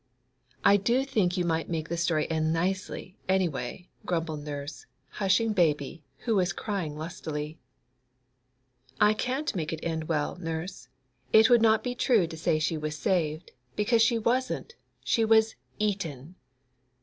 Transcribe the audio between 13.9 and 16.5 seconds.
she wasn't—she was eaten!